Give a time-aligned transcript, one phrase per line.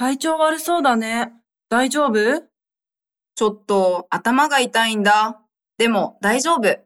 [0.00, 1.30] 体調悪そうだね。
[1.68, 2.14] 大丈夫？
[3.34, 5.42] ちょっと頭が痛いんだ。
[5.76, 6.78] でも大丈夫。